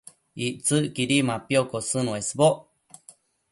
[0.45, 2.55] Ictsëcquidi mapiocosën uesboc